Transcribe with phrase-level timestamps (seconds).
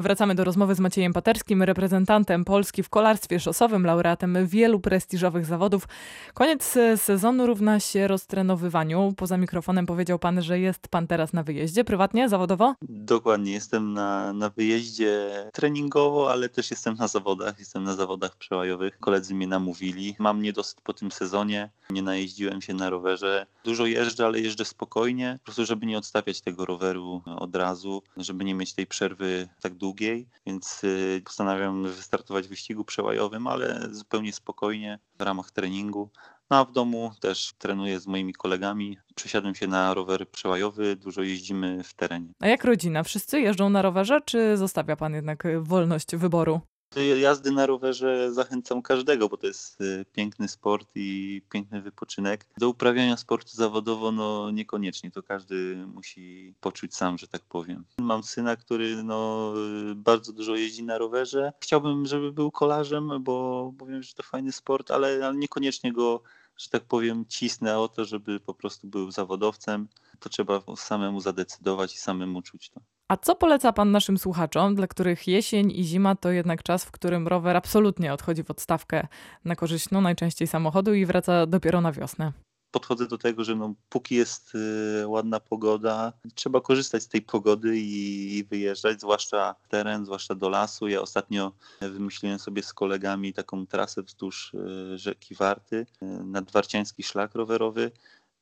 [0.00, 5.88] Wracamy do rozmowy z Maciejem Paterskim, reprezentantem Polski w kolarstwie szosowym, laureatem wielu prestiżowych zawodów.
[6.34, 9.14] Koniec sezonu równa się roztrenowywaniu.
[9.16, 12.74] Poza mikrofonem powiedział pan, że jest pan teraz na wyjeździe, prywatnie, zawodowo?
[12.82, 17.58] Dokładnie, jestem na, na wyjeździe treningowo, ale też jestem na zawodach.
[17.58, 18.98] Jestem na zawodach przełajowych.
[18.98, 20.16] Koledzy mnie namówili.
[20.18, 21.70] Mam niedosyt po tym sezonie.
[21.90, 23.46] Nie najeździłem się na rowerze.
[23.64, 28.44] Dużo jeżdżę, ale jeżdżę spokojnie, po prostu żeby nie odstawiać tego roweru od razu, żeby
[28.44, 34.32] nie mieć tej przerwy tak długiej, więc y, postanawiam wystartować w wyścigu przełajowym, ale zupełnie
[34.32, 36.10] spokojnie w ramach treningu.
[36.50, 38.98] No a w domu też trenuję z moimi kolegami.
[39.14, 42.32] Przesiadłem się na rower przełajowy, dużo jeździmy w terenie.
[42.40, 43.02] A jak rodzina?
[43.02, 46.60] Wszyscy jeżdżą na rowerze, czy zostawia pan jednak wolność wyboru?
[46.94, 52.46] Do jazdy na rowerze zachęcam każdego, bo to jest y, piękny sport i piękny wypoczynek.
[52.58, 57.84] Do uprawiania sportu zawodowo no niekoniecznie, to każdy musi poczuć sam, że tak powiem.
[57.98, 59.52] Mam syna, który no,
[59.90, 61.52] y, bardzo dużo jeździ na rowerze.
[61.60, 66.22] Chciałbym, żeby był kolarzem, bo, bo wiem, że to fajny sport, ale, ale niekoniecznie go,
[66.56, 69.88] że tak powiem, cisnę o to, żeby po prostu był zawodowcem.
[70.20, 72.80] To trzeba samemu zadecydować i samemu czuć to.
[73.08, 76.90] A co poleca pan naszym słuchaczom, dla których jesień i zima to jednak czas, w
[76.90, 79.06] którym rower absolutnie odchodzi w odstawkę
[79.44, 82.32] na korzyść no, najczęściej samochodu i wraca dopiero na wiosnę?
[82.72, 87.78] podchodzę do tego, że no, póki jest y, ładna pogoda, trzeba korzystać z tej pogody
[87.78, 90.88] i, i, wyjeżdżać, zwłaszcza w teren, zwłaszcza do lasu.
[90.88, 95.86] Ja ostatnio wymyśliłem sobie z kolegami taką trasę wzdłuż y, rzeki Warty, y,
[96.24, 97.90] nadwarciański szlak rowerowy.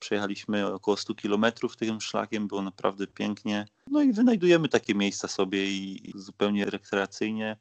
[0.00, 1.44] Przejechaliśmy około 100 km
[1.78, 3.66] tym szlakiem, było naprawdę pięknie.
[3.90, 7.56] No i wynajdujemy takie miejsca sobie i zupełnie rekreacyjnie,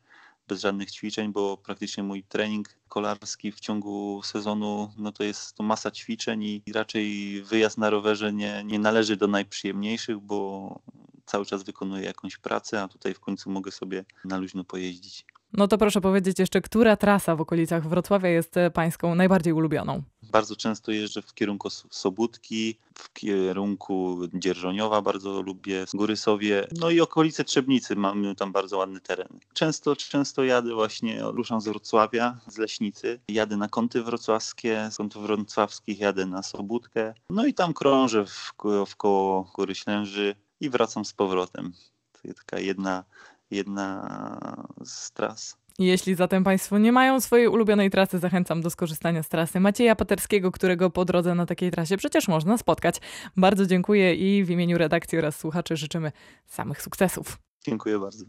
[0.47, 5.63] bez żadnych ćwiczeń, bo praktycznie mój trening kolarski w ciągu sezonu no to jest to
[5.63, 10.79] masa ćwiczeń i raczej wyjazd na rowerze nie, nie należy do najprzyjemniejszych, bo
[11.25, 15.25] cały czas wykonuję jakąś pracę, a tutaj w końcu mogę sobie na luźno pojeździć.
[15.53, 20.03] No to proszę powiedzieć jeszcze, która trasa w okolicach Wrocławia jest pańską najbardziej ulubioną?
[20.31, 27.01] Bardzo często jeżdżę w kierunku Sobótki, w kierunku Dzierżoniowa bardzo lubię, Góry Sowie, no i
[27.01, 29.39] okolice Trzebnicy, mamy tam bardzo ładny teren.
[29.53, 35.23] Często, często jadę właśnie, ruszam z Wrocławia, z Leśnicy, jadę na kąty wrocławskie, z kątów
[35.23, 38.53] wrocławskich jadę na Sobótkę, no i tam krążę w,
[38.87, 41.73] w koło Góry Ślęży i wracam z powrotem.
[42.11, 43.03] To jest taka jedna
[43.51, 45.57] jedna z tras.
[45.79, 50.51] Jeśli zatem Państwo nie mają swojej ulubionej trasy, zachęcam do skorzystania z trasy Macieja Paterskiego,
[50.51, 52.95] którego po drodze na takiej trasie przecież można spotkać.
[53.37, 56.11] Bardzo dziękuję i w imieniu redakcji oraz słuchaczy życzymy
[56.45, 57.37] samych sukcesów.
[57.65, 58.25] Dziękuję bardzo.